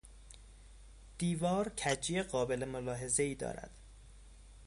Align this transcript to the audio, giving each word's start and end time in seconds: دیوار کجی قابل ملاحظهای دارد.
دیوار 1.17 1.69
کجی 1.69 2.23
قابل 2.23 2.65
ملاحظهای 2.65 3.35
دارد. 3.35 3.71